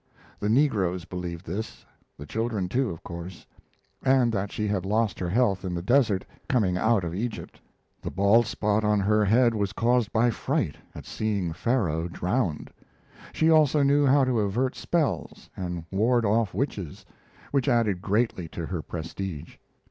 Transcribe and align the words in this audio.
The 0.39 0.49
negroes 0.49 1.05
believed 1.05 1.45
this; 1.45 1.85
the 2.17 2.25
children, 2.25 2.67
too, 2.67 2.89
of 2.89 3.03
course, 3.03 3.45
and 4.01 4.31
that 4.33 4.51
she 4.51 4.67
had 4.67 4.83
lost 4.83 5.19
her 5.19 5.29
health 5.29 5.63
in 5.63 5.75
the 5.75 5.83
desert, 5.83 6.25
coming 6.49 6.75
out 6.75 7.03
of 7.03 7.13
Egypt. 7.13 7.61
The 8.01 8.09
bald 8.09 8.47
spot 8.47 8.83
on 8.83 8.99
her 9.01 9.23
head 9.23 9.53
was 9.53 9.73
caused 9.73 10.11
by 10.11 10.31
fright 10.31 10.75
at 10.95 11.05
seeing 11.05 11.53
Pharaoh 11.53 12.07
drowned. 12.07 12.71
She 13.31 13.51
also 13.51 13.83
knew 13.83 14.03
how 14.07 14.23
to 14.23 14.39
avert 14.39 14.75
spells 14.75 15.51
and 15.55 15.85
ward 15.91 16.25
off 16.25 16.55
witches, 16.55 17.05
which 17.51 17.69
added 17.69 18.01
greatly 18.01 18.47
to 18.47 18.65
her 18.65 18.81
prestige. 18.81 19.57